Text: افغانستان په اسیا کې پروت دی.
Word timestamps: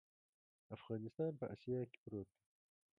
افغانستان 0.75 1.31
په 1.39 1.45
اسیا 1.53 1.79
کې 1.91 1.97
پروت 2.03 2.27
دی. 2.35 2.43